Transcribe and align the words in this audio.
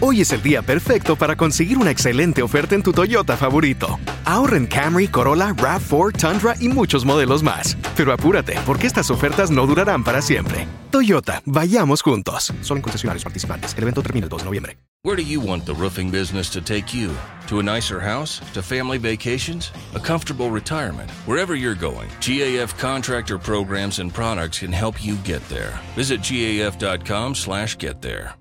Hoy 0.00 0.20
es 0.20 0.30
el 0.30 0.40
día 0.42 0.62
perfecto 0.62 1.16
para 1.16 1.34
conseguir 1.34 1.76
una 1.76 1.90
excelente 1.90 2.40
oferta 2.40 2.76
en 2.76 2.84
tu 2.84 2.92
Toyota 2.92 3.36
favorito. 3.36 3.98
Ahorra 4.24 4.56
en 4.56 4.68
Camry, 4.68 5.08
Corolla, 5.08 5.52
RAV4, 5.56 6.12
Tundra 6.12 6.54
y 6.60 6.68
muchos 6.68 7.04
modelos 7.04 7.42
más. 7.42 7.76
Pero 7.96 8.12
apúrate, 8.12 8.56
porque 8.64 8.86
estas 8.86 9.10
ofertas 9.10 9.50
no 9.50 9.66
durarán 9.66 10.04
para 10.04 10.22
siempre. 10.22 10.68
Toyota, 10.92 11.42
vayamos 11.46 12.02
juntos. 12.02 12.52
Solo 12.60 12.78
en 12.78 12.82
concesionarios 12.82 13.24
participantes. 13.24 13.74
El 13.76 13.82
evento 13.82 14.00
termina 14.00 14.26
el 14.26 14.30
2 14.30 14.42
de 14.42 14.44
noviembre. 14.44 14.78
Where 15.02 15.16
do 15.16 15.22
you 15.22 15.40
want 15.40 15.64
the 15.64 15.74
roofing 15.74 16.12
business 16.12 16.48
to 16.50 16.60
take 16.60 16.96
you? 16.96 17.10
To 17.48 17.58
a 17.58 17.62
nicer 17.62 18.00
house? 18.00 18.40
To 18.54 18.62
family 18.62 18.98
vacations? 18.98 19.72
A 19.96 20.00
comfortable 20.00 20.48
retirement? 20.50 21.10
Wherever 21.26 21.56
you're 21.56 21.74
going, 21.74 22.08
GAF 22.20 22.78
contractor 22.78 23.38
programs 23.38 23.98
and 23.98 24.12
products 24.12 24.60
can 24.60 24.72
help 24.72 25.04
you 25.04 25.16
get 25.24 25.42
there. 25.48 25.80
Visit 25.96 26.20
gaf.com/get 26.22 28.00
there. 28.00 28.37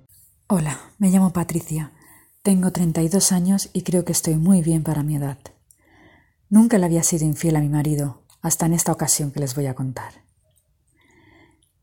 Hola, 0.49 0.79
me 0.97 1.09
llamo 1.09 1.33
Patricia. 1.33 1.91
Tengo 2.41 2.71
32 2.71 3.33
años 3.33 3.69
y 3.73 3.81
creo 3.81 4.05
que 4.05 4.13
estoy 4.13 4.37
muy 4.37 4.61
bien 4.61 4.81
para 4.81 5.03
mi 5.03 5.17
edad. 5.17 5.37
Nunca 6.49 6.77
le 6.77 6.85
había 6.85 7.03
sido 7.03 7.25
infiel 7.25 7.57
a 7.57 7.59
mi 7.59 7.67
marido, 7.67 8.23
hasta 8.41 8.65
en 8.65 8.71
esta 8.71 8.93
ocasión 8.93 9.31
que 9.31 9.41
les 9.41 9.55
voy 9.55 9.65
a 9.65 9.75
contar. 9.75 10.23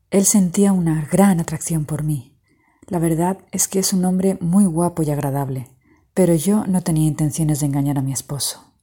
Él 0.09 0.25
sentía 0.25 0.73
una 0.73 1.07
gran 1.11 1.39
atracción 1.39 1.85
por 1.85 2.01
mí. 2.01 2.39
La 2.87 2.97
verdad 2.97 3.37
es 3.51 3.67
que 3.67 3.77
es 3.77 3.93
un 3.93 4.03
hombre 4.03 4.35
muy 4.41 4.65
guapo 4.65 5.03
y 5.03 5.11
agradable, 5.11 5.67
pero 6.15 6.33
yo 6.33 6.65
no 6.65 6.81
tenía 6.81 7.07
intenciones 7.07 7.59
de 7.59 7.67
engañar 7.67 7.99
a 7.99 8.01
mi 8.01 8.13
esposo. 8.13 8.73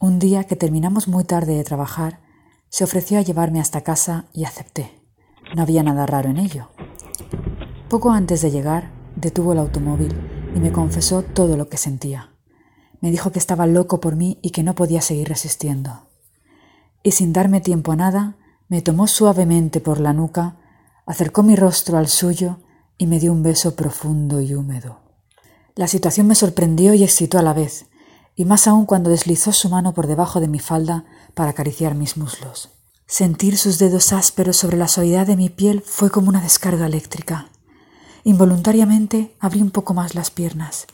Un 0.00 0.18
día 0.18 0.42
que 0.42 0.56
terminamos 0.56 1.06
muy 1.06 1.22
tarde 1.22 1.54
de 1.54 1.62
trabajar, 1.62 2.20
se 2.68 2.82
ofreció 2.82 3.20
a 3.20 3.22
llevarme 3.22 3.60
hasta 3.60 3.82
casa 3.82 4.26
y 4.32 4.42
acepté. 4.42 4.90
No 5.54 5.62
había 5.62 5.84
nada 5.84 6.04
raro 6.04 6.30
en 6.30 6.38
ello. 6.38 6.70
Poco 7.88 8.10
antes 8.10 8.42
de 8.42 8.50
llegar, 8.50 8.90
detuvo 9.14 9.52
el 9.52 9.60
automóvil 9.60 10.12
y 10.56 10.58
me 10.58 10.72
confesó 10.72 11.22
todo 11.22 11.56
lo 11.56 11.68
que 11.68 11.76
sentía. 11.76 12.32
Me 13.00 13.12
dijo 13.12 13.30
que 13.30 13.38
estaba 13.38 13.66
loco 13.68 14.00
por 14.00 14.16
mí 14.16 14.40
y 14.42 14.50
que 14.50 14.64
no 14.64 14.74
podía 14.74 15.00
seguir 15.00 15.28
resistiendo. 15.28 16.08
Y 17.04 17.12
sin 17.12 17.32
darme 17.32 17.60
tiempo 17.60 17.92
a 17.92 17.96
nada, 17.96 18.36
me 18.68 18.82
tomó 18.82 19.06
suavemente 19.06 19.80
por 19.80 20.00
la 20.00 20.12
nuca, 20.12 20.56
acercó 21.06 21.44
mi 21.44 21.54
rostro 21.54 21.96
al 21.96 22.08
suyo 22.08 22.58
y 22.98 23.06
me 23.06 23.20
dio 23.20 23.30
un 23.30 23.44
beso 23.44 23.76
profundo 23.76 24.40
y 24.40 24.54
húmedo. 24.54 24.98
La 25.76 25.86
situación 25.86 26.26
me 26.26 26.34
sorprendió 26.34 26.92
y 26.94 27.04
excitó 27.04 27.38
a 27.38 27.42
la 27.42 27.52
vez, 27.52 27.86
y 28.34 28.46
más 28.46 28.66
aún 28.66 28.86
cuando 28.86 29.10
deslizó 29.10 29.52
su 29.52 29.68
mano 29.68 29.94
por 29.94 30.08
debajo 30.08 30.40
de 30.40 30.48
mi 30.48 30.58
falda 30.58 31.04
para 31.34 31.50
acariciar 31.50 31.94
mis 31.94 32.16
muslos. 32.16 32.70
Sentir 33.06 33.56
sus 33.56 33.78
dedos 33.78 34.12
ásperos 34.12 34.56
sobre 34.56 34.76
la 34.76 34.88
suavidad 34.88 35.28
de 35.28 35.36
mi 35.36 35.50
piel 35.50 35.84
fue 35.86 36.10
como 36.10 36.30
una 36.30 36.40
descarga 36.40 36.86
eléctrica. 36.86 37.50
Involuntariamente 38.26 39.36
abrí 39.38 39.62
un 39.62 39.70
poco 39.70 39.94
más 39.94 40.16
las 40.16 40.32
piernas, 40.32 40.88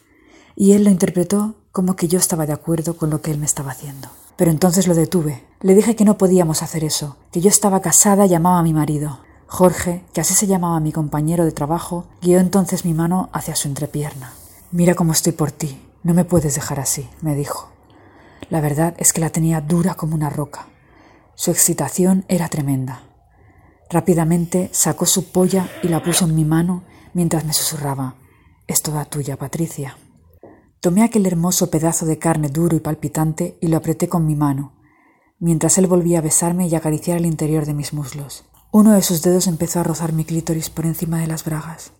y 0.55 0.73
él 0.73 0.85
lo 0.85 0.91
interpretó 0.91 1.55
como 1.73 1.97
que 1.97 2.07
yo 2.07 2.19
estaba 2.19 2.45
de 2.45 2.53
acuerdo 2.53 2.99
con 2.99 3.09
lo 3.09 3.23
que 3.23 3.31
él 3.31 3.39
me 3.39 3.47
estaba 3.47 3.71
haciendo. 3.71 4.11
Pero 4.37 4.51
entonces 4.51 4.87
lo 4.87 4.95
detuve. 4.95 5.43
Le 5.63 5.75
dije 5.75 5.97
que 5.97 6.05
no 6.05 6.19
podíamos 6.19 6.63
hacer 6.63 6.85
eso, 6.85 7.17
que 7.31 7.41
yo 7.41 7.49
estaba 7.49 7.81
casada 7.81 8.27
y 8.27 8.35
amaba 8.35 8.59
a 8.59 8.63
mi 8.63 8.75
marido. 8.75 9.21
Jorge, 9.47 10.05
que 10.13 10.21
así 10.21 10.35
se 10.35 10.47
llamaba 10.47 10.79
mi 10.81 10.93
compañero 10.93 11.47
de 11.47 11.53
trabajo, 11.53 12.05
guió 12.21 12.39
entonces 12.39 12.85
mi 12.85 12.93
mano 12.93 13.31
hacia 13.33 13.57
su 13.57 13.67
entrepierna. 13.67 14.35
Mira 14.71 14.95
cómo 14.95 15.13
estoy 15.13 15.33
por 15.33 15.53
ti. 15.53 15.81
No 16.03 16.13
me 16.13 16.27
puedes 16.27 16.55
dejar 16.55 16.81
así, 16.81 17.09
me 17.23 17.35
dijo. 17.35 17.71
La 18.51 18.61
verdad 18.61 18.93
es 18.99 19.15
que 19.15 19.23
la 19.23 19.31
tenía 19.31 19.63
dura 19.63 19.95
como 19.95 20.15
una 20.15 20.29
roca. 20.29 20.67
Su 21.35 21.51
excitación 21.51 22.27
era 22.29 22.51
tremenda. 22.51 23.05
Rápidamente 23.89 24.69
sacó 24.75 25.07
su 25.07 25.33
polla 25.33 25.71
y 25.83 25.89
la 25.89 26.03
puso 26.03 26.27
en 26.27 26.35
mi 26.35 26.45
mano 26.45 26.83
mientras 27.15 27.45
me 27.45 27.53
susurraba 27.53 28.15
Es 28.67 28.83
toda 28.83 29.05
tuya, 29.05 29.37
Patricia. 29.37 29.97
Tomé 30.81 31.05
aquel 31.05 31.27
hermoso 31.27 31.71
pedazo 31.71 32.07
de 32.07 32.19
carne 32.19 32.49
duro 32.49 32.77
y 32.77 32.81
palpitante 32.81 33.57
y 33.61 33.69
lo 33.69 33.77
apreté 33.77 34.09
con 34.09 34.27
mi 34.27 34.35
mano, 34.35 34.73
mientras 35.39 35.79
él 35.79 35.87
volvía 35.87 36.19
a 36.19 36.23
besarme 36.23 36.67
y 36.67 36.75
acariciar 36.75 37.19
el 37.19 37.27
interior 37.27 37.67
de 37.67 37.75
mis 37.75 37.93
muslos. 37.93 38.45
Uno 38.73 38.93
de 38.93 39.03
sus 39.03 39.23
dedos 39.23 39.47
empezó 39.47 39.81
a 39.81 39.83
rozar 39.83 40.13
mi 40.13 40.25
clítoris 40.25 40.71
por 40.71 40.87
encima 40.87 41.21
de 41.21 41.27
las 41.27 41.45
bragas. 41.45 41.93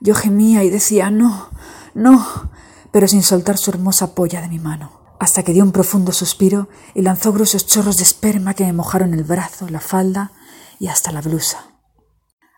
Yo 0.00 0.14
gemía 0.14 0.64
y 0.64 0.70
decía 0.70 1.10
no, 1.10 1.50
no, 1.94 2.50
pero 2.90 3.06
sin 3.06 3.22
soltar 3.22 3.58
su 3.58 3.70
hermosa 3.70 4.14
polla 4.14 4.40
de 4.40 4.48
mi 4.48 4.58
mano, 4.58 5.00
hasta 5.20 5.42
que 5.42 5.52
dio 5.52 5.62
un 5.62 5.72
profundo 5.72 6.12
suspiro 6.12 6.68
y 6.94 7.02
lanzó 7.02 7.32
gruesos 7.32 7.66
chorros 7.66 7.98
de 7.98 8.04
esperma 8.04 8.54
que 8.54 8.64
me 8.64 8.72
mojaron 8.72 9.14
el 9.14 9.24
brazo, 9.24 9.68
la 9.68 9.80
falda 9.80 10.32
y 10.78 10.88
hasta 10.88 11.12
la 11.12 11.20
blusa. 11.20 11.73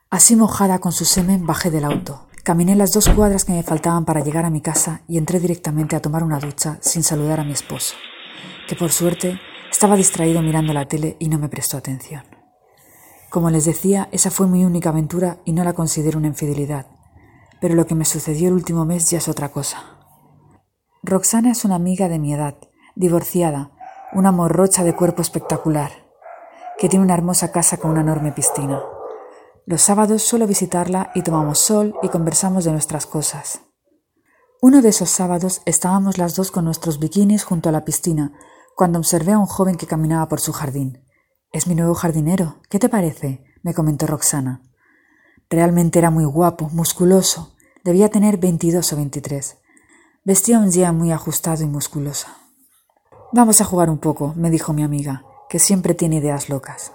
Así 0.08 0.36
mojada 0.36 0.78
con 0.78 0.92
su 0.92 1.04
semen 1.04 1.46
bajé 1.46 1.70
del 1.70 1.84
auto. 1.84 2.26
Caminé 2.44 2.76
las 2.76 2.92
dos 2.92 3.08
cuadras 3.08 3.44
que 3.44 3.52
me 3.52 3.64
faltaban 3.64 4.04
para 4.04 4.20
llegar 4.20 4.44
a 4.44 4.50
mi 4.50 4.60
casa 4.60 5.02
y 5.08 5.18
entré 5.18 5.40
directamente 5.40 5.96
a 5.96 6.00
tomar 6.00 6.22
una 6.22 6.38
ducha 6.38 6.78
sin 6.80 7.02
saludar 7.02 7.40
a 7.40 7.44
mi 7.44 7.50
esposo, 7.50 7.96
que 8.68 8.76
por 8.76 8.92
suerte 8.92 9.40
estaba 9.68 9.96
distraído 9.96 10.42
mirando 10.42 10.72
la 10.72 10.86
tele 10.86 11.16
y 11.18 11.28
no 11.28 11.40
me 11.40 11.48
prestó 11.48 11.76
atención. 11.76 12.22
Como 13.30 13.50
les 13.50 13.64
decía, 13.64 14.08
esa 14.12 14.30
fue 14.30 14.46
mi 14.46 14.64
única 14.64 14.90
aventura 14.90 15.38
y 15.44 15.52
no 15.52 15.64
la 15.64 15.72
considero 15.72 16.18
una 16.18 16.28
infidelidad, 16.28 16.86
pero 17.60 17.74
lo 17.74 17.88
que 17.88 17.96
me 17.96 18.04
sucedió 18.04 18.46
el 18.46 18.54
último 18.54 18.84
mes 18.84 19.10
ya 19.10 19.18
es 19.18 19.26
otra 19.26 19.48
cosa. 19.48 19.98
Roxana 21.02 21.50
es 21.50 21.64
una 21.64 21.74
amiga 21.74 22.08
de 22.08 22.20
mi 22.20 22.32
edad, 22.32 22.54
divorciada, 22.94 23.72
una 24.12 24.30
morrocha 24.30 24.84
de 24.84 24.94
cuerpo 24.94 25.20
espectacular, 25.20 25.90
que 26.78 26.88
tiene 26.88 27.04
una 27.04 27.14
hermosa 27.14 27.50
casa 27.50 27.78
con 27.78 27.90
una 27.90 28.02
enorme 28.02 28.30
piscina. 28.30 28.80
Los 29.68 29.82
sábados 29.82 30.22
suelo 30.22 30.46
visitarla 30.46 31.10
y 31.16 31.22
tomamos 31.22 31.58
sol 31.58 31.96
y 32.00 32.08
conversamos 32.08 32.62
de 32.64 32.70
nuestras 32.70 33.04
cosas. 33.04 33.62
Uno 34.62 34.80
de 34.80 34.90
esos 34.90 35.10
sábados 35.10 35.60
estábamos 35.64 36.18
las 36.18 36.36
dos 36.36 36.52
con 36.52 36.64
nuestros 36.64 37.00
bikinis 37.00 37.42
junto 37.42 37.68
a 37.68 37.72
la 37.72 37.84
piscina, 37.84 38.32
cuando 38.76 39.00
observé 39.00 39.32
a 39.32 39.40
un 39.40 39.46
joven 39.46 39.74
que 39.74 39.88
caminaba 39.88 40.28
por 40.28 40.38
su 40.38 40.52
jardín. 40.52 41.04
Es 41.50 41.66
mi 41.66 41.74
nuevo 41.74 41.94
jardinero. 41.94 42.60
¿Qué 42.70 42.78
te 42.78 42.88
parece? 42.88 43.42
me 43.64 43.74
comentó 43.74 44.06
Roxana. 44.06 44.62
Realmente 45.50 45.98
era 45.98 46.10
muy 46.10 46.26
guapo, 46.26 46.68
musculoso. 46.68 47.56
Debía 47.82 48.08
tener 48.08 48.36
veintidós 48.36 48.92
o 48.92 48.96
veintitrés. 48.96 49.56
Vestía 50.22 50.60
un 50.60 50.70
día 50.70 50.92
muy 50.92 51.10
ajustado 51.10 51.64
y 51.64 51.66
musculosa. 51.66 52.28
Vamos 53.32 53.60
a 53.60 53.64
jugar 53.64 53.90
un 53.90 53.98
poco, 53.98 54.32
me 54.36 54.48
dijo 54.48 54.72
mi 54.72 54.84
amiga, 54.84 55.24
que 55.48 55.58
siempre 55.58 55.94
tiene 55.94 56.18
ideas 56.18 56.48
locas 56.48 56.92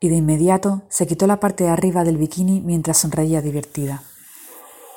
y 0.00 0.08
de 0.08 0.16
inmediato 0.16 0.82
se 0.88 1.06
quitó 1.06 1.26
la 1.26 1.38
parte 1.38 1.64
de 1.64 1.70
arriba 1.70 2.04
del 2.04 2.16
bikini 2.16 2.62
mientras 2.62 2.96
sonreía 2.98 3.42
divertida. 3.42 4.02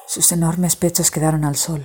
Sus 0.07 0.31
enormes 0.31 0.77
pechos 0.77 1.11
quedaron 1.11 1.43
al 1.43 1.57
sol. 1.57 1.83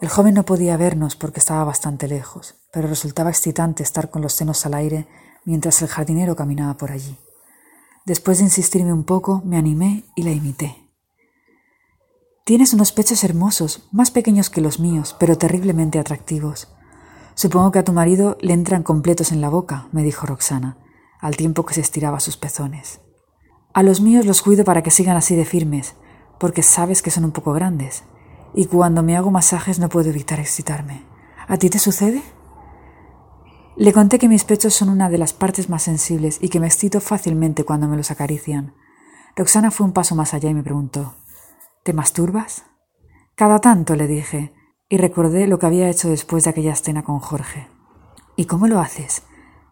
El 0.00 0.08
joven 0.08 0.34
no 0.34 0.44
podía 0.44 0.78
vernos 0.78 1.16
porque 1.16 1.40
estaba 1.40 1.62
bastante 1.64 2.08
lejos, 2.08 2.54
pero 2.72 2.88
resultaba 2.88 3.28
excitante 3.28 3.82
estar 3.82 4.08
con 4.08 4.22
los 4.22 4.32
senos 4.32 4.64
al 4.64 4.72
aire 4.74 5.06
mientras 5.44 5.82
el 5.82 5.88
jardinero 5.88 6.34
caminaba 6.34 6.78
por 6.78 6.90
allí. 6.90 7.18
Después 8.06 8.38
de 8.38 8.44
insistirme 8.44 8.94
un 8.94 9.04
poco, 9.04 9.42
me 9.44 9.58
animé 9.58 10.04
y 10.16 10.22
la 10.22 10.30
imité. 10.30 10.76
Tienes 12.44 12.72
unos 12.72 12.92
pechos 12.92 13.22
hermosos, 13.22 13.86
más 13.92 14.10
pequeños 14.10 14.48
que 14.48 14.62
los 14.62 14.80
míos, 14.80 15.14
pero 15.20 15.36
terriblemente 15.36 15.98
atractivos. 15.98 16.68
Supongo 17.34 17.70
que 17.70 17.78
a 17.78 17.84
tu 17.84 17.92
marido 17.92 18.38
le 18.40 18.54
entran 18.54 18.82
completos 18.82 19.30
en 19.30 19.42
la 19.42 19.50
boca, 19.50 19.88
me 19.92 20.02
dijo 20.02 20.26
Roxana 20.26 20.76
al 21.20 21.36
tiempo 21.36 21.64
que 21.64 21.74
se 21.74 21.80
estiraba 21.80 22.20
sus 22.20 22.36
pezones. 22.36 23.00
A 23.72 23.82
los 23.82 24.00
míos 24.00 24.26
los 24.26 24.42
cuido 24.42 24.64
para 24.64 24.82
que 24.82 24.90
sigan 24.90 25.16
así 25.16 25.36
de 25.36 25.44
firmes, 25.44 25.94
porque 26.38 26.62
sabes 26.62 27.02
que 27.02 27.10
son 27.10 27.24
un 27.24 27.32
poco 27.32 27.52
grandes, 27.52 28.04
y 28.54 28.66
cuando 28.66 29.02
me 29.02 29.16
hago 29.16 29.30
masajes 29.30 29.78
no 29.78 29.88
puedo 29.88 30.10
evitar 30.10 30.40
excitarme. 30.40 31.04
¿A 31.46 31.56
ti 31.56 31.70
te 31.70 31.78
sucede? 31.78 32.22
Le 33.76 33.92
conté 33.92 34.18
que 34.18 34.28
mis 34.28 34.44
pechos 34.44 34.74
son 34.74 34.88
una 34.88 35.08
de 35.08 35.18
las 35.18 35.32
partes 35.32 35.68
más 35.68 35.84
sensibles 35.84 36.38
y 36.40 36.48
que 36.48 36.60
me 36.60 36.66
excito 36.66 37.00
fácilmente 37.00 37.64
cuando 37.64 37.86
me 37.88 37.96
los 37.96 38.10
acarician. 38.10 38.74
Roxana 39.36 39.70
fue 39.70 39.86
un 39.86 39.92
paso 39.92 40.14
más 40.14 40.34
allá 40.34 40.50
y 40.50 40.54
me 40.54 40.62
preguntó 40.62 41.14
¿Te 41.84 41.92
masturbas? 41.92 42.64
Cada 43.36 43.60
tanto, 43.60 43.96
le 43.96 44.06
dije, 44.06 44.52
y 44.88 44.96
recordé 44.96 45.46
lo 45.46 45.58
que 45.58 45.66
había 45.66 45.88
hecho 45.88 46.10
después 46.10 46.44
de 46.44 46.50
aquella 46.50 46.72
escena 46.72 47.04
con 47.04 47.20
Jorge. 47.20 47.68
¿Y 48.36 48.44
cómo 48.46 48.66
lo 48.66 48.80
haces? 48.80 49.22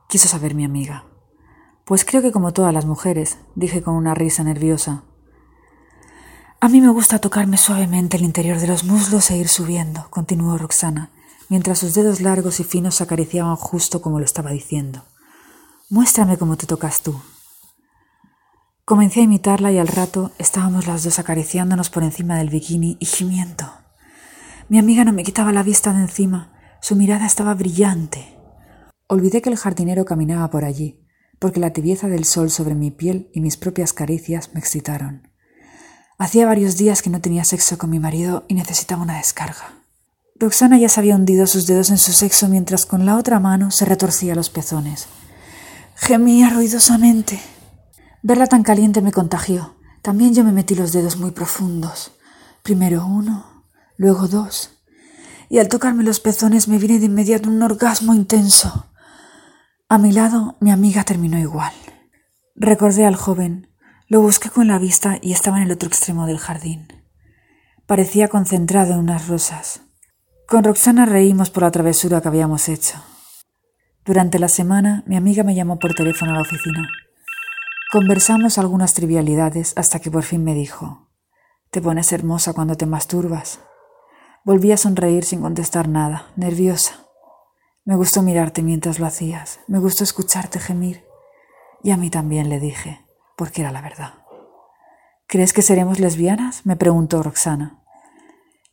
quiso 0.08 0.26
saber 0.28 0.54
mi 0.54 0.64
amiga. 0.64 1.07
Pues 1.88 2.04
creo 2.04 2.20
que 2.20 2.32
como 2.32 2.52
todas 2.52 2.74
las 2.74 2.84
mujeres, 2.84 3.38
dije 3.54 3.80
con 3.80 3.94
una 3.94 4.14
risa 4.14 4.44
nerviosa. 4.44 5.04
A 6.60 6.68
mí 6.68 6.82
me 6.82 6.90
gusta 6.90 7.18
tocarme 7.18 7.56
suavemente 7.56 8.18
el 8.18 8.24
interior 8.24 8.60
de 8.60 8.66
los 8.66 8.84
muslos 8.84 9.30
e 9.30 9.38
ir 9.38 9.48
subiendo, 9.48 10.06
continuó 10.10 10.58
Roxana, 10.58 11.08
mientras 11.48 11.78
sus 11.78 11.94
dedos 11.94 12.20
largos 12.20 12.60
y 12.60 12.64
finos 12.64 13.00
acariciaban 13.00 13.56
justo 13.56 14.02
como 14.02 14.18
lo 14.18 14.26
estaba 14.26 14.50
diciendo. 14.50 15.06
Muéstrame 15.88 16.36
cómo 16.36 16.58
te 16.58 16.66
tocas 16.66 17.00
tú. 17.00 17.18
Comencé 18.84 19.20
a 19.20 19.22
imitarla 19.22 19.72
y 19.72 19.78
al 19.78 19.88
rato 19.88 20.30
estábamos 20.36 20.86
las 20.86 21.04
dos 21.04 21.18
acariciándonos 21.18 21.88
por 21.88 22.02
encima 22.02 22.36
del 22.36 22.50
bikini 22.50 22.98
y 23.00 23.06
gimiendo. 23.06 23.64
Mi 24.68 24.78
amiga 24.78 25.04
no 25.04 25.14
me 25.14 25.24
quitaba 25.24 25.54
la 25.54 25.62
vista 25.62 25.94
de 25.94 26.00
encima, 26.00 26.52
su 26.82 26.96
mirada 26.96 27.24
estaba 27.24 27.54
brillante. 27.54 28.36
Olvidé 29.06 29.40
que 29.40 29.48
el 29.48 29.56
jardinero 29.56 30.04
caminaba 30.04 30.50
por 30.50 30.66
allí 30.66 31.07
porque 31.38 31.60
la 31.60 31.72
tibieza 31.72 32.08
del 32.08 32.24
sol 32.24 32.50
sobre 32.50 32.74
mi 32.74 32.90
piel 32.90 33.30
y 33.32 33.40
mis 33.40 33.56
propias 33.56 33.92
caricias 33.92 34.50
me 34.54 34.60
excitaron. 34.60 35.28
Hacía 36.18 36.46
varios 36.46 36.76
días 36.76 37.00
que 37.00 37.10
no 37.10 37.20
tenía 37.20 37.44
sexo 37.44 37.78
con 37.78 37.90
mi 37.90 38.00
marido 38.00 38.44
y 38.48 38.54
necesitaba 38.54 39.02
una 39.02 39.18
descarga. 39.18 39.74
Roxana 40.40 40.78
ya 40.78 40.88
se 40.88 41.00
había 41.00 41.16
hundido 41.16 41.46
sus 41.46 41.66
dedos 41.66 41.90
en 41.90 41.98
su 41.98 42.12
sexo 42.12 42.48
mientras 42.48 42.86
con 42.86 43.06
la 43.06 43.16
otra 43.16 43.40
mano 43.40 43.70
se 43.70 43.84
retorcía 43.84 44.34
los 44.34 44.50
pezones. 44.50 45.06
Gemía 45.94 46.50
ruidosamente. 46.50 47.40
Verla 48.22 48.46
tan 48.46 48.62
caliente 48.62 49.02
me 49.02 49.12
contagió. 49.12 49.74
También 50.02 50.34
yo 50.34 50.44
me 50.44 50.52
metí 50.52 50.74
los 50.74 50.92
dedos 50.92 51.16
muy 51.16 51.32
profundos. 51.32 52.12
Primero 52.62 53.04
uno, 53.04 53.64
luego 53.96 54.28
dos. 54.28 54.70
Y 55.48 55.58
al 55.58 55.68
tocarme 55.68 56.04
los 56.04 56.20
pezones 56.20 56.68
me 56.68 56.78
vine 56.78 56.98
de 56.98 57.06
inmediato 57.06 57.48
un 57.48 57.62
orgasmo 57.62 58.14
intenso. 58.14 58.86
A 59.90 59.96
mi 59.96 60.12
lado 60.12 60.56
mi 60.60 60.70
amiga 60.70 61.02
terminó 61.02 61.38
igual. 61.38 61.72
Recordé 62.54 63.06
al 63.06 63.16
joven, 63.16 63.70
lo 64.06 64.20
busqué 64.20 64.50
con 64.50 64.68
la 64.68 64.78
vista 64.78 65.16
y 65.22 65.32
estaba 65.32 65.56
en 65.56 65.62
el 65.62 65.72
otro 65.72 65.88
extremo 65.88 66.26
del 66.26 66.36
jardín. 66.36 66.88
Parecía 67.86 68.28
concentrado 68.28 68.92
en 68.92 68.98
unas 68.98 69.28
rosas. 69.28 69.80
Con 70.46 70.64
Roxana 70.64 71.06
reímos 71.06 71.48
por 71.48 71.62
la 71.62 71.70
travesura 71.70 72.20
que 72.20 72.28
habíamos 72.28 72.68
hecho. 72.68 73.02
Durante 74.04 74.38
la 74.38 74.48
semana 74.48 75.04
mi 75.06 75.16
amiga 75.16 75.42
me 75.42 75.54
llamó 75.54 75.78
por 75.78 75.94
teléfono 75.94 76.32
a 76.32 76.34
la 76.34 76.42
oficina. 76.42 76.90
Conversamos 77.90 78.58
algunas 78.58 78.92
trivialidades 78.92 79.72
hasta 79.74 80.00
que 80.00 80.10
por 80.10 80.22
fin 80.22 80.44
me 80.44 80.52
dijo 80.52 81.08
Te 81.70 81.80
pones 81.80 82.12
hermosa 82.12 82.52
cuando 82.52 82.76
te 82.76 82.84
masturbas. 82.84 83.60
Volví 84.44 84.70
a 84.70 84.76
sonreír 84.76 85.24
sin 85.24 85.40
contestar 85.40 85.88
nada, 85.88 86.26
nerviosa. 86.36 87.07
Me 87.88 87.96
gustó 87.96 88.20
mirarte 88.20 88.62
mientras 88.62 88.98
lo 88.98 89.06
hacías, 89.06 89.60
me 89.66 89.78
gustó 89.78 90.04
escucharte 90.04 90.58
gemir. 90.60 91.06
Y 91.82 91.90
a 91.90 91.96
mí 91.96 92.10
también 92.10 92.50
le 92.50 92.60
dije, 92.60 93.00
porque 93.34 93.62
era 93.62 93.72
la 93.72 93.80
verdad. 93.80 94.26
¿Crees 95.26 95.54
que 95.54 95.62
seremos 95.62 95.98
lesbianas? 95.98 96.66
me 96.66 96.76
preguntó 96.76 97.22
Roxana. 97.22 97.82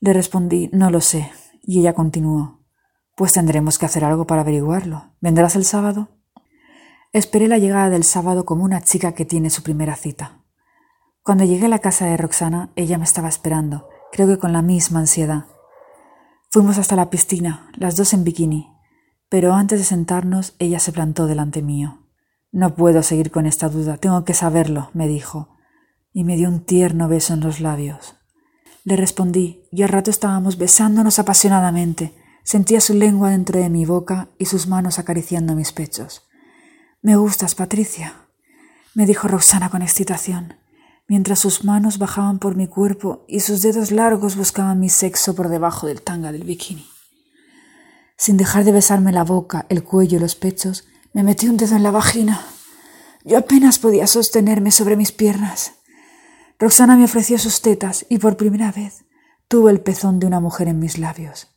Le 0.02 0.12
respondí, 0.12 0.70
no 0.74 0.90
lo 0.92 1.00
sé, 1.00 1.32
y 1.64 1.80
ella 1.80 1.94
continuó, 1.94 2.66
pues 3.16 3.32
tendremos 3.32 3.80
que 3.80 3.86
hacer 3.86 4.04
algo 4.04 4.28
para 4.28 4.42
averiguarlo. 4.42 5.16
¿Vendrás 5.22 5.56
el 5.56 5.64
sábado? 5.64 6.10
Esperé 7.14 7.48
la 7.48 7.58
llegada 7.58 7.90
del 7.90 8.04
sábado 8.04 8.44
como 8.44 8.66
una 8.66 8.82
chica 8.82 9.14
que 9.14 9.24
tiene 9.24 9.50
su 9.50 9.64
primera 9.64 9.96
cita. 9.96 10.44
Cuando 11.24 11.46
llegué 11.46 11.68
a 11.68 11.70
la 11.70 11.80
casa 11.80 12.06
de 12.06 12.18
Roxana, 12.18 12.74
ella 12.76 12.98
me 12.98 13.06
estaba 13.06 13.30
esperando, 13.30 13.88
creo 14.12 14.28
que 14.28 14.40
con 14.40 14.52
la 14.52 14.62
misma 14.62 15.00
ansiedad. 15.00 15.46
Fuimos 16.52 16.78
hasta 16.78 16.98
la 16.98 17.10
piscina, 17.10 17.70
las 17.78 17.96
dos 17.96 18.12
en 18.12 18.26
bikini, 18.26 18.75
pero 19.36 19.54
antes 19.54 19.80
de 19.80 19.84
sentarnos 19.84 20.54
ella 20.60 20.80
se 20.80 20.94
plantó 20.94 21.28
delante 21.28 21.62
mío. 21.62 22.08
No 22.54 22.74
puedo 22.74 23.04
seguir 23.04 23.32
con 23.32 23.46
esta 23.46 23.68
duda, 23.68 23.98
tengo 23.98 24.24
que 24.24 24.34
saberlo, 24.34 24.92
me 24.94 25.10
dijo, 25.10 25.58
y 26.14 26.24
me 26.24 26.38
dio 26.38 26.48
un 26.48 26.62
tierno 26.62 27.10
beso 27.10 27.34
en 27.34 27.42
los 27.42 27.60
labios. 27.60 28.16
Le 28.86 28.96
respondí, 28.96 29.66
y 29.74 29.84
al 29.84 29.90
rato 29.90 30.10
estábamos 30.10 30.58
besándonos 30.58 31.20
apasionadamente, 31.20 32.14
Sentía 32.44 32.80
su 32.80 32.94
lengua 32.94 33.32
dentro 33.32 33.60
de 33.60 33.70
mi 33.70 33.86
boca 33.86 34.30
y 34.40 34.46
sus 34.46 34.68
manos 34.68 35.00
acariciando 35.00 35.54
mis 35.54 35.74
pechos. 35.74 36.24
Me 37.02 37.18
gustas, 37.18 37.56
Patricia, 37.56 38.14
me 38.94 39.06
dijo 39.06 39.28
Roxana 39.28 39.70
con 39.70 39.82
excitación, 39.82 40.54
mientras 41.10 41.40
sus 41.40 41.66
manos 41.66 41.98
bajaban 41.98 42.40
por 42.40 42.56
mi 42.56 42.68
cuerpo 42.68 43.26
y 43.28 43.42
sus 43.42 43.60
dedos 43.60 43.92
largos 43.92 44.38
buscaban 44.38 44.80
mi 44.80 44.88
sexo 44.88 45.36
por 45.36 45.50
debajo 45.50 45.88
del 45.88 46.02
tanga 46.02 46.32
del 46.32 46.46
bikini. 46.46 46.95
Sin 48.18 48.38
dejar 48.38 48.64
de 48.64 48.72
besarme 48.72 49.12
la 49.12 49.24
boca, 49.24 49.66
el 49.70 49.84
cuello 49.84 50.18
y 50.18 50.22
los 50.22 50.36
pechos, 50.36 50.86
me 51.14 51.24
metí 51.24 51.48
un 51.48 51.58
dedo 51.58 51.76
en 51.76 51.84
la 51.84 51.92
vagina. 51.92 52.46
Yo 53.24 53.38
apenas 53.38 53.80
podía 53.80 54.08
sostenerme 54.08 54.72
sobre 54.72 54.96
mis 54.96 55.12
piernas. 55.12 55.74
Roxana 56.60 56.96
me 56.96 57.06
ofreció 57.06 57.38
sus 57.38 57.62
tetas 57.62 58.06
y 58.10 58.20
por 58.20 58.38
primera 58.38 58.72
vez 58.72 59.06
tuve 59.48 59.72
el 59.72 59.82
pezón 59.82 60.20
de 60.20 60.28
una 60.28 60.40
mujer 60.40 60.68
en 60.68 60.80
mis 60.80 60.98
labios. 60.98 61.48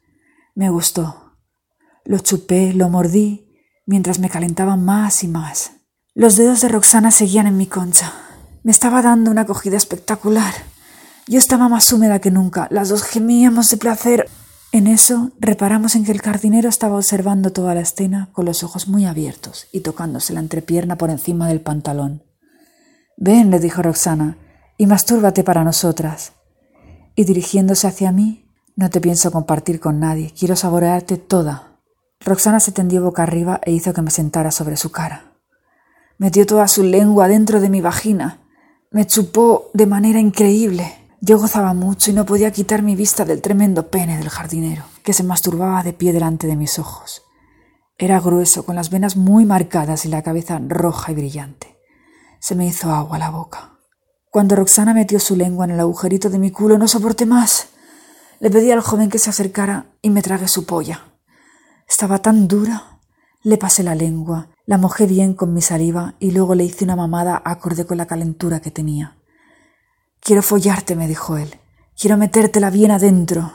Me 0.54 0.70
gustó. 0.70 1.36
Lo 2.04 2.18
chupé, 2.18 2.72
lo 2.72 2.88
mordí, 2.88 3.48
mientras 3.86 4.18
me 4.18 4.30
calentaba 4.30 4.76
más 4.76 5.22
y 5.22 5.28
más. 5.28 5.72
Los 6.14 6.36
dedos 6.36 6.60
de 6.60 6.68
Roxana 6.68 7.10
seguían 7.10 7.46
en 7.46 7.56
mi 7.56 7.66
concha. 7.66 8.12
Me 8.64 8.72
estaba 8.72 9.02
dando 9.02 9.30
una 9.30 9.42
acogida 9.42 9.76
espectacular. 9.76 10.52
Yo 11.26 11.38
estaba 11.38 11.68
más 11.68 11.92
húmeda 11.92 12.18
que 12.18 12.30
nunca. 12.30 12.66
Las 12.70 12.88
dos 12.88 13.02
gemíamos 13.02 13.70
de 13.70 13.76
placer. 13.76 14.28
En 14.70 14.86
eso 14.86 15.32
reparamos 15.40 15.94
en 15.94 16.04
que 16.04 16.12
el 16.12 16.20
jardinero 16.20 16.68
estaba 16.68 16.96
observando 16.96 17.52
toda 17.52 17.74
la 17.74 17.80
escena 17.80 18.28
con 18.32 18.44
los 18.44 18.62
ojos 18.62 18.86
muy 18.86 19.06
abiertos 19.06 19.66
y 19.72 19.80
tocándose 19.80 20.34
la 20.34 20.40
entrepierna 20.40 20.96
por 20.98 21.08
encima 21.08 21.48
del 21.48 21.62
pantalón. 21.62 22.22
Ven, 23.16 23.50
le 23.50 23.60
dijo 23.60 23.82
Roxana, 23.82 24.36
y 24.76 24.86
mastúrbate 24.86 25.42
para 25.42 25.64
nosotras. 25.64 26.32
Y 27.14 27.24
dirigiéndose 27.24 27.86
hacia 27.86 28.12
mí, 28.12 28.46
no 28.76 28.90
te 28.90 29.00
pienso 29.00 29.32
compartir 29.32 29.80
con 29.80 29.98
nadie, 30.00 30.32
quiero 30.38 30.54
saborearte 30.54 31.16
toda. 31.16 31.80
Roxana 32.20 32.60
se 32.60 32.70
tendió 32.70 33.02
boca 33.02 33.22
arriba 33.22 33.60
e 33.64 33.72
hizo 33.72 33.92
que 33.94 34.02
me 34.02 34.10
sentara 34.10 34.50
sobre 34.50 34.76
su 34.76 34.92
cara. 34.92 35.32
Metió 36.18 36.46
toda 36.46 36.68
su 36.68 36.82
lengua 36.82 37.26
dentro 37.26 37.60
de 37.60 37.70
mi 37.70 37.80
vagina. 37.80 38.40
Me 38.90 39.06
chupó 39.06 39.70
de 39.72 39.86
manera 39.86 40.20
increíble. 40.20 40.92
Yo 41.20 41.38
gozaba 41.38 41.74
mucho 41.74 42.12
y 42.12 42.14
no 42.14 42.24
podía 42.24 42.52
quitar 42.52 42.82
mi 42.82 42.94
vista 42.94 43.24
del 43.24 43.42
tremendo 43.42 43.88
pene 43.90 44.18
del 44.18 44.28
jardinero, 44.28 44.84
que 45.02 45.12
se 45.12 45.24
masturbaba 45.24 45.82
de 45.82 45.92
pie 45.92 46.12
delante 46.12 46.46
de 46.46 46.54
mis 46.54 46.78
ojos. 46.78 47.22
Era 47.98 48.20
grueso, 48.20 48.64
con 48.64 48.76
las 48.76 48.90
venas 48.90 49.16
muy 49.16 49.44
marcadas 49.44 50.04
y 50.04 50.08
la 50.08 50.22
cabeza 50.22 50.60
roja 50.64 51.10
y 51.10 51.16
brillante. 51.16 51.76
Se 52.38 52.54
me 52.54 52.66
hizo 52.66 52.92
agua 52.92 53.18
la 53.18 53.30
boca. 53.30 53.80
Cuando 54.30 54.54
Roxana 54.54 54.94
metió 54.94 55.18
su 55.18 55.34
lengua 55.34 55.64
en 55.64 55.72
el 55.72 55.80
agujerito 55.80 56.30
de 56.30 56.38
mi 56.38 56.52
culo, 56.52 56.78
no 56.78 56.86
soporté 56.86 57.26
más. 57.26 57.70
Le 58.38 58.50
pedí 58.50 58.70
al 58.70 58.80
joven 58.80 59.10
que 59.10 59.18
se 59.18 59.30
acercara 59.30 59.86
y 60.00 60.10
me 60.10 60.22
tragué 60.22 60.46
su 60.46 60.66
polla. 60.66 61.02
Estaba 61.88 62.20
tan 62.20 62.46
dura. 62.46 63.00
Le 63.42 63.58
pasé 63.58 63.82
la 63.82 63.96
lengua, 63.96 64.50
la 64.66 64.78
mojé 64.78 65.06
bien 65.06 65.34
con 65.34 65.52
mi 65.52 65.62
saliva 65.62 66.14
y 66.20 66.30
luego 66.30 66.54
le 66.54 66.64
hice 66.64 66.84
una 66.84 66.94
mamada 66.94 67.42
acorde 67.44 67.86
con 67.86 67.96
la 67.96 68.06
calentura 68.06 68.60
que 68.60 68.70
tenía. 68.70 69.17
Quiero 70.20 70.42
follarte, 70.42 70.96
me 70.96 71.08
dijo 71.08 71.36
él. 71.36 71.58
Quiero 71.98 72.16
metértela 72.16 72.70
bien 72.70 72.90
adentro. 72.90 73.52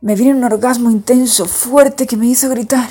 Me 0.00 0.14
vino 0.14 0.36
un 0.36 0.44
orgasmo 0.44 0.90
intenso, 0.90 1.46
fuerte, 1.46 2.06
que 2.06 2.16
me 2.16 2.26
hizo 2.26 2.48
gritar. 2.48 2.90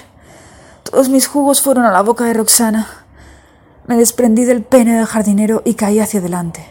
Todos 0.84 1.10
mis 1.10 1.28
jugos 1.28 1.62
fueron 1.62 1.86
a 1.86 1.92
la 1.92 2.02
boca 2.02 2.26
de 2.26 2.34
Roxana. 2.34 2.88
Me 3.88 3.98
desprendí 3.98 4.46
del 4.46 4.64
pene 4.64 4.96
del 4.96 5.06
jardinero 5.06 5.62
y 5.66 5.76
caí 5.76 6.00
hacia 6.00 6.20
adelante. 6.20 6.66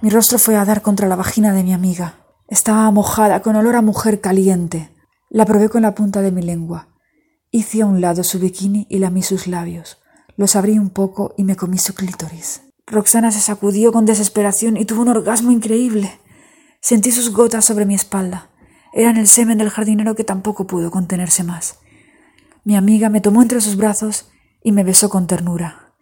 Mi 0.00 0.10
rostro 0.10 0.38
fue 0.38 0.56
a 0.56 0.64
dar 0.64 0.82
contra 0.82 1.08
la 1.08 1.16
vagina 1.16 1.52
de 1.52 1.62
mi 1.62 1.72
amiga. 1.72 2.14
Estaba 2.48 2.90
mojada, 2.90 3.40
con 3.42 3.56
olor 3.56 3.76
a 3.76 3.82
mujer 3.82 4.20
caliente. 4.20 4.90
La 5.30 5.46
probé 5.46 5.68
con 5.68 5.82
la 5.82 5.94
punta 5.94 6.20
de 6.22 6.32
mi 6.32 6.42
lengua. 6.42 6.88
Hice 7.50 7.82
a 7.82 7.86
un 7.86 8.00
lado 8.00 8.24
su 8.24 8.38
bikini 8.38 8.86
y 8.90 8.98
lamí 8.98 9.22
sus 9.22 9.46
labios. 9.46 9.98
Los 10.36 10.54
abrí 10.54 10.78
un 10.78 10.90
poco 10.90 11.34
y 11.36 11.44
me 11.44 11.56
comí 11.56 11.78
su 11.78 11.94
clítoris. 11.94 12.65
Roxana 12.86 13.32
se 13.32 13.40
sacudió 13.40 13.90
con 13.90 14.06
desesperación 14.06 14.76
y 14.76 14.84
tuvo 14.84 15.02
un 15.02 15.08
orgasmo 15.08 15.50
increíble. 15.50 16.20
Sentí 16.80 17.10
sus 17.10 17.32
gotas 17.32 17.64
sobre 17.64 17.84
mi 17.84 17.96
espalda. 17.96 18.48
Eran 18.92 19.16
el 19.16 19.26
semen 19.26 19.58
del 19.58 19.70
jardinero 19.70 20.14
que 20.14 20.22
tampoco 20.22 20.68
pudo 20.68 20.92
contenerse 20.92 21.42
más. 21.42 21.80
Mi 22.62 22.76
amiga 22.76 23.08
me 23.08 23.20
tomó 23.20 23.42
entre 23.42 23.60
sus 23.60 23.76
brazos 23.76 24.30
y 24.62 24.70
me 24.70 24.84
besó 24.84 25.08
con 25.08 25.26
ternura. 25.26 25.94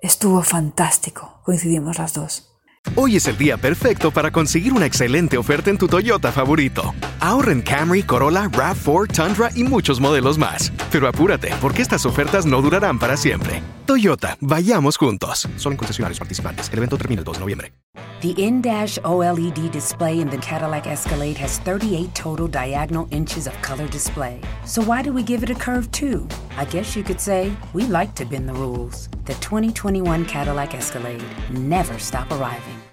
Estuvo 0.00 0.42
fantástico, 0.42 1.40
coincidimos 1.42 1.98
las 1.98 2.12
dos. 2.12 2.52
Hoy 2.94 3.16
es 3.16 3.26
el 3.26 3.38
día 3.38 3.56
perfecto 3.56 4.10
para 4.10 4.30
conseguir 4.30 4.74
una 4.74 4.86
excelente 4.86 5.38
oferta 5.38 5.70
en 5.70 5.78
tu 5.78 5.88
Toyota 5.88 6.32
favorito. 6.32 6.94
Ahorra 7.18 7.52
en 7.52 7.62
Camry, 7.62 8.02
Corolla, 8.02 8.44
RAV4, 8.50 9.12
Tundra 9.12 9.50
y 9.54 9.64
muchos 9.64 10.00
modelos 10.00 10.38
más. 10.38 10.70
Pero 10.92 11.08
apúrate, 11.08 11.50
porque 11.60 11.82
estas 11.82 12.04
ofertas 12.06 12.44
no 12.44 12.60
durarán 12.60 12.98
para 12.98 13.16
siempre. 13.16 13.62
Toyota, 13.86 14.36
vayamos 14.40 14.98
juntos. 14.98 15.48
Solo 15.56 15.72
en 15.72 15.76
concesionarios 15.78 16.18
participantes. 16.18 16.68
El 16.72 16.78
evento 16.78 16.98
termina 16.98 17.20
el 17.20 17.24
2 17.24 17.36
de 17.36 17.40
noviembre. 17.40 17.72
The 18.20 18.30
in-dash 18.30 18.98
OLED 19.04 19.70
display 19.70 20.20
in 20.20 20.28
the 20.30 20.38
Cadillac 20.38 20.86
Escalade 20.86 21.36
has 21.36 21.58
38 21.60 22.14
total 22.14 22.48
diagonal 22.48 23.06
inches 23.10 23.46
of 23.46 23.52
color 23.60 23.86
display. 23.88 24.40
So 24.64 24.82
why 24.82 25.02
do 25.02 25.12
we 25.12 25.22
give 25.22 25.42
it 25.42 25.50
a 25.50 25.54
curve 25.54 25.90
too? 25.92 26.26
I 26.56 26.64
guess 26.64 26.96
you 26.96 27.04
could 27.04 27.20
say 27.20 27.52
we 27.74 27.84
like 27.84 28.14
to 28.14 28.24
bend 28.24 28.48
the 28.48 28.54
rules. 28.54 29.08
The 29.26 29.34
2021 29.34 30.24
Cadillac 30.24 30.74
Escalade. 30.74 31.22
Never 31.50 31.98
stop 31.98 32.30
arriving. 32.32 32.85